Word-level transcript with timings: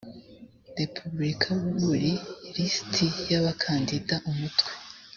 repubulika 0.79 1.49
buri 1.79 2.11
lisiti 2.53 3.05
y 3.29 3.33
abakandida 3.39 4.15
umutwe 4.29 4.71